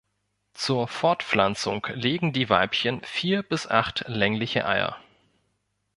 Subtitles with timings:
[0.55, 4.97] Zur Fortpflanzung legen die Weibchen vier bis acht längliche Eier.